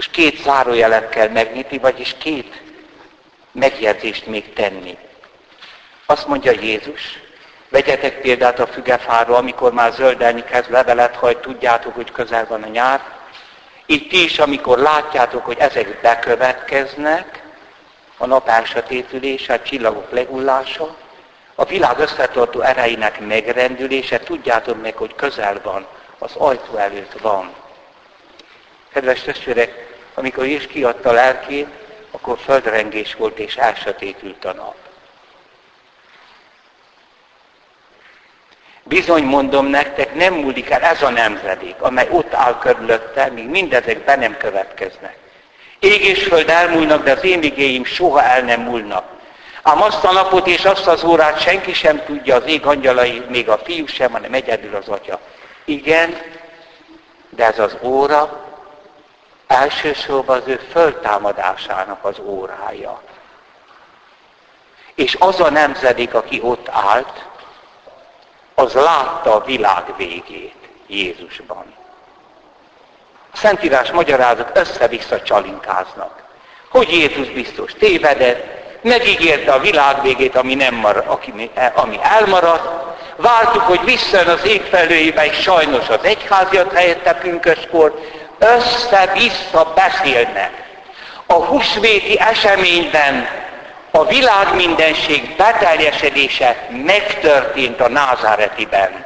Most 0.00 0.12
két 0.12 0.42
zárójelet 0.42 1.08
kell 1.08 1.28
megnyitni, 1.28 1.78
vagyis 1.78 2.14
két 2.18 2.62
megjegyzést 3.52 4.26
még 4.26 4.52
tenni. 4.52 4.98
Azt 6.06 6.26
mondja 6.26 6.52
Jézus, 6.60 7.02
vegyetek 7.68 8.20
példát 8.20 8.58
a 8.58 8.66
fügefáról, 8.66 9.36
amikor 9.36 9.72
már 9.72 9.92
zöldelni 9.92 10.44
kezd, 10.44 10.70
levelet 10.70 11.14
hajt, 11.14 11.38
tudjátok, 11.38 11.94
hogy 11.94 12.12
közel 12.12 12.46
van 12.46 12.62
a 12.62 12.66
nyár. 12.66 13.00
Itt 13.86 14.10
ti 14.10 14.24
is, 14.24 14.38
amikor 14.38 14.78
látjátok, 14.78 15.44
hogy 15.44 15.58
ezek 15.58 16.00
bekövetkeznek, 16.00 17.42
a 18.16 18.26
nap 18.26 18.48
elsötétülése, 18.48 19.52
a 19.52 19.62
csillagok 19.62 20.10
legullása, 20.10 20.96
a 21.54 21.64
világ 21.64 21.98
összetartó 21.98 22.60
erejének 22.60 23.26
megrendülése, 23.26 24.18
tudjátok 24.20 24.82
meg, 24.82 24.96
hogy 24.96 25.14
közel 25.14 25.60
van, 25.62 25.86
az 26.18 26.34
ajtó 26.36 26.76
előtt 26.76 27.20
van. 27.20 27.54
Kedves 28.92 29.22
testvérek, 29.22 29.88
amikor 30.20 30.44
is 30.44 30.66
kiadta 30.66 31.12
lelkét, 31.12 31.68
akkor 32.10 32.38
földrengés 32.38 33.14
volt 33.14 33.38
és 33.38 33.56
elsötétült 33.56 34.44
a 34.44 34.52
nap. 34.52 34.74
Bizony 38.82 39.24
mondom 39.24 39.66
nektek, 39.66 40.14
nem 40.14 40.34
múlik 40.34 40.70
el 40.70 40.82
ez 40.82 41.02
a 41.02 41.10
nemzedék, 41.10 41.74
amely 41.78 42.08
ott 42.10 42.34
áll 42.34 42.58
körülötte, 42.58 43.30
míg 43.30 43.48
mindezek 43.48 44.04
be 44.04 44.16
nem 44.16 44.36
következnek. 44.36 45.16
Ég 45.78 46.04
és 46.04 46.22
föld 46.22 46.48
elmúlnak, 46.48 47.04
de 47.04 47.12
az 47.12 47.24
én 47.24 47.42
igéim 47.42 47.84
soha 47.84 48.22
el 48.22 48.40
nem 48.40 48.60
múlnak. 48.60 49.08
Ám 49.62 49.82
azt 49.82 50.04
a 50.04 50.12
napot 50.12 50.46
és 50.46 50.64
azt 50.64 50.86
az 50.86 51.04
órát 51.04 51.40
senki 51.40 51.72
sem 51.72 52.04
tudja, 52.04 52.36
az 52.36 52.46
ég 52.46 52.66
angyalai, 52.66 53.22
még 53.28 53.48
a 53.48 53.58
fiú 53.58 53.86
sem, 53.86 54.12
hanem 54.12 54.32
egyedül 54.34 54.74
az 54.74 54.88
atya. 54.88 55.20
Igen, 55.64 56.18
de 57.28 57.46
ez 57.46 57.58
az 57.58 57.76
óra 57.82 58.49
elsősorban 59.50 60.40
az 60.40 60.46
ő 60.46 60.60
föltámadásának 60.70 62.04
az 62.04 62.18
órája. 62.18 63.00
És 64.94 65.16
az 65.18 65.40
a 65.40 65.50
nemzedék, 65.50 66.14
aki 66.14 66.40
ott 66.42 66.68
állt, 66.68 67.26
az 68.54 68.72
látta 68.72 69.34
a 69.34 69.44
világ 69.44 69.94
végét 69.96 70.54
Jézusban. 70.86 71.74
A 73.32 73.36
Szentírás 73.36 73.90
magyarázat 73.90 74.58
össze-vissza 74.58 75.22
csalinkáznak. 75.22 76.22
Hogy 76.68 76.90
Jézus 76.90 77.28
biztos 77.28 77.72
tévedett, 77.72 78.44
megígérte 78.82 79.52
a 79.52 79.60
világ 79.60 80.02
végét, 80.02 80.36
ami, 80.36 80.54
nem 80.54 80.74
mar, 80.74 81.20
ami 81.74 81.98
elmaradt, 82.02 82.96
vártuk, 83.16 83.62
hogy 83.62 83.84
visszajön 83.84 84.28
az 84.28 84.46
ég 84.46 84.62
felőjébe, 84.62 85.26
és 85.26 85.40
sajnos 85.40 85.88
az 85.88 86.02
egyháziat 86.02 86.72
helyette 86.72 87.14
pünköskor, 87.14 88.00
össze-vissza 88.40 89.72
beszélnek. 89.74 90.68
A 91.26 91.34
húsvéti 91.34 92.18
eseményben 92.18 93.28
a 93.90 94.04
világ 94.04 94.54
mindenség 94.54 95.36
beteljesedése 95.36 96.68
megtörtént 96.70 97.80
a 97.80 97.88
názáretiben. 97.88 99.04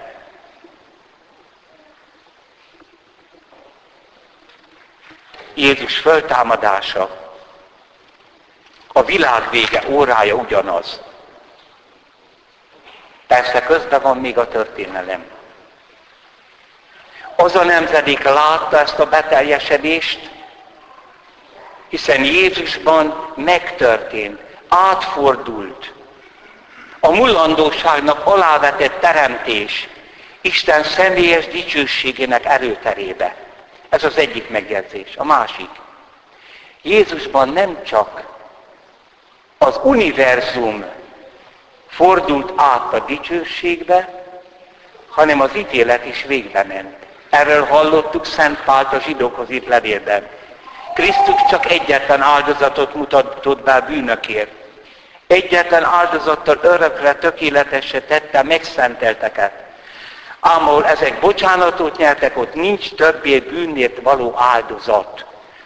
Jézus 5.54 5.98
föltámadása, 5.98 7.22
a 8.92 9.02
világ 9.02 9.50
vége 9.50 9.82
órája 9.88 10.34
ugyanaz. 10.34 11.00
Persze 13.26 13.62
közben 13.62 14.02
van 14.02 14.16
még 14.16 14.38
a 14.38 14.48
történelem. 14.48 15.33
Az 17.44 17.56
a 17.56 17.64
nemzedék 17.64 18.22
látta 18.22 18.78
ezt 18.78 18.98
a 18.98 19.06
beteljesedést, 19.06 20.30
hiszen 21.88 22.24
Jézusban 22.24 23.32
megtörtént 23.36 24.40
átfordult. 24.68 25.92
A 27.00 27.10
mullandóságnak 27.10 28.26
alávetett 28.26 29.00
teremtés 29.00 29.88
Isten 30.40 30.82
személyes 30.82 31.46
dicsőségének 31.46 32.44
erőterébe. 32.44 33.36
Ez 33.88 34.04
az 34.04 34.16
egyik 34.16 34.48
megjegyzés. 34.48 35.16
A 35.16 35.24
másik. 35.24 35.70
Jézusban 36.82 37.48
nem 37.48 37.82
csak 37.82 38.22
az 39.58 39.80
univerzum 39.82 40.84
fordult 41.88 42.52
át 42.56 42.92
a 42.92 42.98
dicsőségbe, 42.98 44.24
hanem 45.08 45.40
az 45.40 45.50
ítélet 45.56 46.04
is 46.04 46.24
végbe 46.26 46.62
ment. 46.62 47.03
Erről 47.34 47.64
hallottuk 47.64 48.26
Szent 48.26 48.60
Pált 48.64 48.92
a 48.92 49.00
zsidókhoz 49.00 49.50
itt 49.50 49.68
levélben. 49.68 50.26
Krisztus 50.94 51.34
csak 51.50 51.70
egyetlen 51.70 52.22
áldozatot 52.22 52.94
mutatott 52.94 53.62
be 53.62 53.72
a 53.72 53.80
bűnökért. 53.80 54.50
Egyetlen 55.26 55.84
áldozattal 55.84 56.58
örökre 56.62 57.14
tökéletesre 57.14 58.00
tette 58.00 58.42
megszentelteket. 58.42 59.52
Ám 60.40 60.68
ahol 60.68 60.86
ezek 60.86 61.20
bocsánatot 61.20 61.96
nyertek, 61.96 62.36
ott 62.36 62.54
nincs 62.54 62.94
többé 62.94 63.38
bűnért 63.38 64.02
való 64.02 64.34
áldozat. 64.38 65.24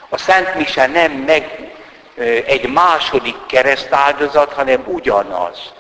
A 0.08 0.18
Szent 0.18 0.54
Mise 0.54 0.86
nem 0.86 1.12
meg 1.12 1.72
egy 2.46 2.72
második 2.72 3.36
keresztáldozat, 3.46 4.52
hanem 4.52 4.82
ugyanaz. 4.86 5.72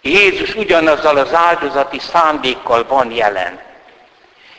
Jézus 0.00 0.54
ugyanazzal 0.54 1.16
az 1.16 1.34
áldozati 1.34 1.98
szándékkal 1.98 2.86
van 2.88 3.10
jelen. 3.10 3.72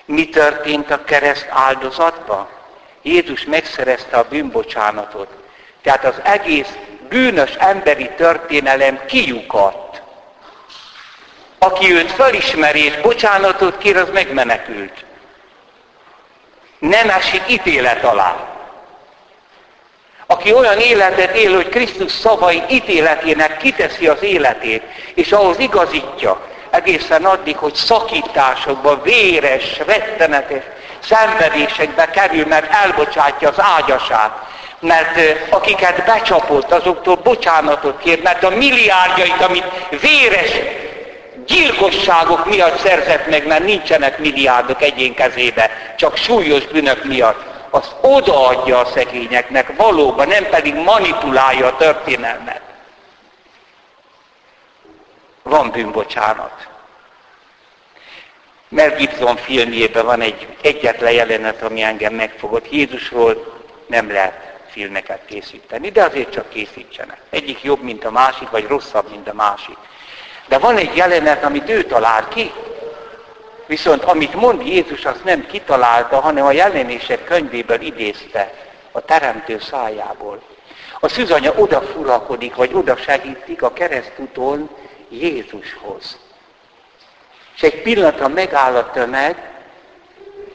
Mi 0.05 0.29
történt 0.29 0.91
a 0.91 1.03
kereszt 1.03 1.47
áldozatban? 1.49 2.49
Jézus 3.01 3.45
megszerezte 3.45 4.17
a 4.17 4.27
bűnbocsánatot. 4.29 5.27
Tehát 5.81 6.05
az 6.05 6.15
egész 6.23 6.69
bűnös 7.09 7.51
emberi 7.51 8.09
történelem 8.09 9.05
kiukadt. 9.05 10.01
Aki 11.59 11.91
őt 11.91 12.11
felismeri 12.11 12.83
és 12.85 12.97
bocsánatot 13.01 13.77
kér, 13.77 13.97
az 13.97 14.09
megmenekült. 14.09 15.05
nem 16.79 17.09
esik 17.09 17.43
ítélet 17.47 18.03
alá. 18.03 18.55
Aki 20.27 20.53
olyan 20.53 20.79
életet 20.79 21.35
él, 21.35 21.55
hogy 21.55 21.69
Krisztus 21.69 22.11
szavai 22.11 22.63
ítéletének 22.69 23.57
kiteszi 23.57 24.07
az 24.07 24.21
életét, 24.21 24.83
és 25.13 25.31
ahhoz 25.31 25.59
igazítja, 25.59 26.47
egészen 26.75 27.25
addig, 27.25 27.57
hogy 27.57 27.75
szakításokba, 27.75 29.01
véres, 29.01 29.79
rettenetes 29.85 30.63
szenvedésekbe 30.99 32.05
kerül, 32.05 32.45
mert 32.45 32.73
elbocsátja 32.73 33.49
az 33.49 33.59
ágyasát, 33.77 34.31
mert 34.79 35.19
akiket 35.49 36.05
becsapott, 36.05 36.71
azoktól 36.71 37.15
bocsánatot 37.15 37.99
kér, 37.99 38.21
mert 38.21 38.43
a 38.43 38.49
milliárdjait, 38.49 39.41
amit 39.41 39.65
véres 39.89 40.51
gyilkosságok 41.45 42.45
miatt 42.45 42.79
szerzett 42.79 43.29
meg, 43.29 43.47
mert 43.47 43.63
nincsenek 43.63 44.19
milliárdok 44.19 44.81
egyén 44.81 45.13
kezébe, 45.13 45.69
csak 45.97 46.17
súlyos 46.17 46.65
bűnök 46.65 47.03
miatt, 47.03 47.43
azt 47.69 47.95
odaadja 48.01 48.79
a 48.79 48.85
szegényeknek 48.85 49.71
valóban, 49.77 50.27
nem 50.27 50.45
pedig 50.49 50.75
manipulálja 50.75 51.65
a 51.65 51.75
történelmet. 51.77 52.61
Van 55.49 55.71
bűnbocsánat. 55.71 56.67
Mel 58.69 58.95
Gibson 58.95 59.36
filmjében 59.36 60.05
van 60.05 60.21
egy 60.21 60.47
egyetlen 60.62 61.12
jelenet, 61.12 61.62
ami 61.62 61.81
engem 61.81 62.13
megfogott. 62.13 62.71
Jézusról 62.71 63.63
nem 63.88 64.12
lehet 64.12 64.60
filmeket 64.69 65.25
készíteni, 65.25 65.89
de 65.89 66.03
azért 66.03 66.31
csak 66.31 66.49
készítsenek. 66.49 67.17
Egyik 67.29 67.63
jobb, 67.63 67.81
mint 67.81 68.05
a 68.05 68.12
másik, 68.12 68.49
vagy 68.49 68.67
rosszabb, 68.67 69.10
mint 69.10 69.27
a 69.27 69.34
másik. 69.34 69.77
De 70.47 70.58
van 70.58 70.77
egy 70.77 70.95
jelenet, 70.95 71.43
amit 71.43 71.69
ő 71.69 71.84
talál 71.84 72.27
ki, 72.27 72.51
viszont 73.65 74.03
amit 74.03 74.34
mond 74.34 74.65
Jézus, 74.67 75.05
azt 75.05 75.23
nem 75.23 75.45
kitalálta, 75.45 76.19
hanem 76.19 76.45
a 76.45 76.51
jelenések 76.51 77.23
könyvéből 77.23 77.81
idézte, 77.81 78.53
a 78.91 79.01
teremtő 79.01 79.60
szájából. 79.60 80.41
A 80.99 81.08
szűzanya 81.08 81.53
odafurakodik, 81.53 82.55
vagy 82.55 82.73
oda 82.73 82.95
segítik 82.95 83.62
a 83.62 83.73
keresztúton 83.73 84.69
Jézushoz. 85.09 86.19
És 87.55 87.63
egy 87.63 87.81
pillanatra 87.81 88.27
megáll 88.27 88.75
a 88.75 88.91
tömeg, 88.91 89.53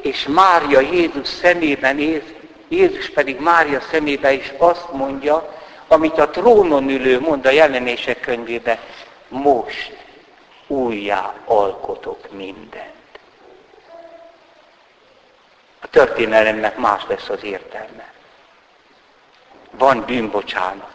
és 0.02 0.26
Mária 0.26 0.80
Jézus 0.80 1.28
szemében 1.28 1.98
ér, 1.98 2.22
Jézus 2.68 3.10
pedig 3.10 3.40
Mária 3.40 3.80
szemébe 3.80 4.32
is 4.32 4.52
azt 4.58 4.92
mondja, 4.92 5.58
amit 5.88 6.18
a 6.18 6.30
trónon 6.30 6.88
ülő 6.88 7.20
mond 7.20 7.46
a 7.46 7.50
jelenések 7.50 8.20
könyvébe, 8.20 8.80
most 9.28 9.96
újjá 10.66 11.34
alkotok 11.44 12.30
mindent. 12.30 12.94
A 15.80 15.86
történelemnek 15.88 16.76
más 16.76 17.02
lesz 17.08 17.28
az 17.28 17.44
értelme. 17.44 18.12
Van 19.70 20.04
bűnbocsánat. 20.04 20.94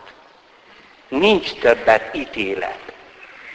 Nincs 1.07 1.53
többet 1.53 2.15
ítélet. 2.15 2.94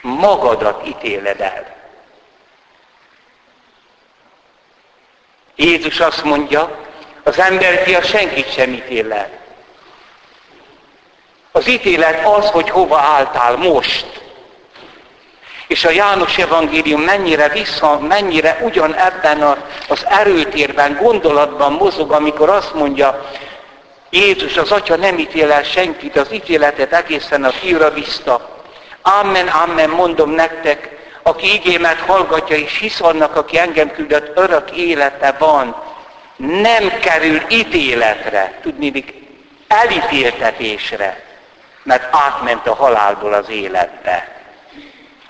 Magadat 0.02 0.86
ítéled 0.86 1.40
el. 1.40 1.78
Jézus 5.56 6.00
azt 6.00 6.24
mondja, 6.24 6.78
az 7.22 7.38
emberfia 7.38 8.02
senkit 8.02 8.52
sem 8.52 8.72
ítél 8.72 9.12
el. 9.12 9.30
Az 11.52 11.68
ítélet 11.68 12.26
az, 12.26 12.50
hogy 12.50 12.70
hova 12.70 12.98
álltál 12.98 13.56
most. 13.56 14.20
És 15.66 15.84
a 15.84 15.90
János 15.90 16.38
evangélium 16.38 17.00
mennyire 17.00 17.48
vissza, 17.48 17.98
mennyire 17.98 18.58
ugyan 18.62 18.94
ebben 18.94 19.42
az 19.88 20.06
erőtérben, 20.06 20.98
gondolatban 21.02 21.72
mozog, 21.72 22.12
amikor 22.12 22.48
azt 22.48 22.74
mondja, 22.74 23.30
Jézus, 24.10 24.56
az 24.56 24.72
Atya 24.72 24.96
nem 24.96 25.18
ítél 25.18 25.52
el 25.52 25.62
senkit, 25.62 26.16
az 26.16 26.32
ítéletet 26.32 26.92
egészen 26.92 27.44
a 27.44 27.50
fiúra 27.50 27.90
vissza. 27.90 28.59
Amen, 29.02 29.48
amen, 29.48 29.90
mondom 29.90 30.30
nektek, 30.30 30.98
aki 31.22 31.52
igémet 31.52 31.98
hallgatja 31.98 32.56
és 32.56 32.78
hisz 32.78 33.00
annak, 33.00 33.36
aki 33.36 33.58
engem 33.58 33.90
küldött, 33.90 34.36
örök 34.38 34.70
élete 34.70 35.36
van. 35.38 35.82
Nem 36.36 36.98
kerül 37.00 37.40
ítéletre, 37.48 38.58
tudni, 38.62 39.04
elítéltetésre, 39.68 41.22
mert 41.82 42.16
átment 42.16 42.66
a 42.66 42.74
halálból 42.74 43.32
az 43.32 43.48
életbe 43.48 44.40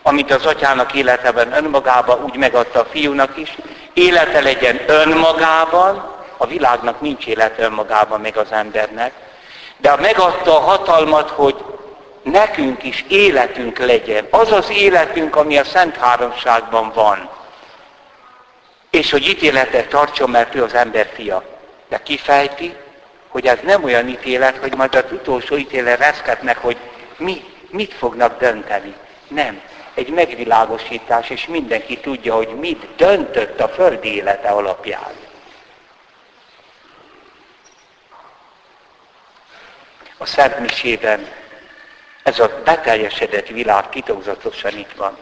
amit 0.03 0.31
az 0.31 0.47
atyának 0.47 0.95
életeben 0.95 1.53
önmagában 1.53 2.23
úgy 2.23 2.37
megadta 2.37 2.81
a 2.81 2.85
fiúnak 2.85 3.37
is, 3.37 3.57
élete 3.93 4.41
legyen 4.41 4.81
önmagában, 4.87 6.19
a 6.37 6.47
világnak 6.47 7.01
nincs 7.01 7.27
élete 7.27 7.63
önmagában 7.63 8.21
meg 8.21 8.37
az 8.37 8.53
embernek, 8.53 9.13
de 9.77 9.97
megadta 9.97 10.57
a 10.57 10.61
hatalmat, 10.61 11.31
hogy 11.31 11.57
nekünk 12.23 12.83
is 12.83 13.05
életünk 13.09 13.79
legyen. 13.79 14.27
Az 14.31 14.53
az 14.53 14.71
életünk, 14.71 15.37
ami 15.37 15.59
a 15.59 15.65
Szent 15.65 15.97
Háromságban 15.97 16.93
van. 16.95 17.31
És 18.91 19.11
hogy 19.11 19.29
ítéletet 19.29 19.89
tartson, 19.89 20.31
mert 20.31 20.55
ő 20.55 20.63
az 20.63 20.75
ember 20.75 21.11
fia. 21.15 21.45
De 21.89 22.03
kifejti, 22.03 22.75
hogy 23.29 23.47
ez 23.47 23.59
nem 23.63 23.85
olyan 23.85 24.09
ítélet, 24.09 24.57
hogy 24.57 24.77
majd 24.77 24.95
az 24.95 25.13
utolsó 25.13 25.57
ítélet 25.57 25.99
reszketnek, 25.99 26.59
hogy 26.59 26.77
mi, 27.17 27.45
mit 27.71 27.95
fognak 27.95 28.39
dönteni. 28.39 28.95
Nem 29.29 29.61
egy 29.95 30.09
megvilágosítás, 30.09 31.31
és 31.31 31.47
mindenki 31.47 31.99
tudja, 31.99 32.35
hogy 32.35 32.49
mit 32.49 32.87
döntött 32.97 33.61
a 33.61 33.69
földi 33.69 34.15
élete 34.15 34.49
alapján. 34.49 35.13
A 40.19 40.27
Szent 40.27 40.59
Misében 40.59 41.29
ez 42.31 42.39
a 42.39 42.61
beteljesedett 42.65 43.47
világ 43.47 43.89
titokzatosan 43.89 44.79
itt 44.79 44.93
van. 44.97 45.17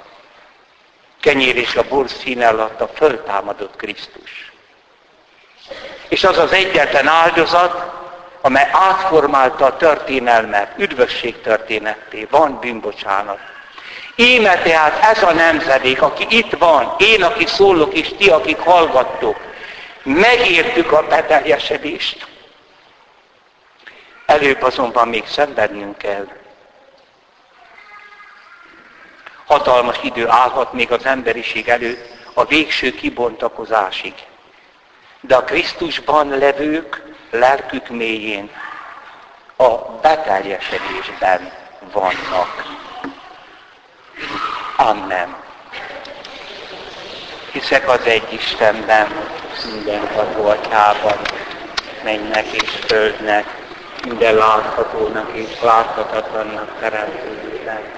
Kenyér 1.20 1.56
és 1.56 1.74
a 1.74 1.88
bor 1.88 2.08
színe 2.08 2.48
alatt 2.48 2.80
a 2.80 2.88
föltámadott 2.94 3.76
Krisztus. 3.76 4.52
És 6.08 6.24
az 6.24 6.38
az 6.38 6.52
egyetlen 6.52 7.06
áldozat, 7.06 7.92
amely 8.40 8.68
átformálta 8.72 9.64
a 9.64 9.76
történelmet, 9.76 10.72
üdvösség 10.76 11.40
történetté, 11.40 12.26
van 12.30 12.58
bűnbocsánat. 12.60 13.38
Íme 14.16 14.58
tehát 14.62 15.16
ez 15.16 15.22
a 15.22 15.32
nemzedék, 15.32 16.02
aki 16.02 16.26
itt 16.28 16.52
van, 16.58 16.94
én, 16.98 17.22
aki 17.22 17.46
szólok, 17.46 17.94
és 17.94 18.08
ti, 18.18 18.30
akik 18.30 18.58
hallgattok, 18.58 19.36
megértük 20.02 20.92
a 20.92 21.06
beteljesedést. 21.06 22.26
Előbb 24.26 24.62
azonban 24.62 25.08
még 25.08 25.26
szenvednünk 25.26 25.98
kell. 25.98 26.37
Hatalmas 29.48 29.98
idő 30.02 30.28
állhat 30.28 30.72
még 30.72 30.92
az 30.92 31.04
emberiség 31.04 31.68
előtt 31.68 32.10
a 32.34 32.44
végső 32.44 32.90
kibontakozásig. 32.90 34.14
De 35.20 35.36
a 35.36 35.44
Krisztusban 35.44 36.28
levők 36.28 37.02
lelkük 37.30 37.88
mélyén 37.88 38.50
a 39.56 39.74
beteljesedésben 40.02 41.52
vannak. 41.92 42.64
Amen. 44.76 45.36
Hiszek 47.52 47.88
az 47.88 48.06
egy 48.06 48.32
Istenben, 48.32 49.08
mindenható 49.74 50.48
atyában, 50.48 51.18
mennek 52.04 52.46
és 52.46 52.70
földnek, 52.86 53.44
minden 54.04 54.34
láthatónak 54.34 55.30
és 55.32 55.60
láthatatlannak 55.60 56.80
teremtőjében 56.80 57.97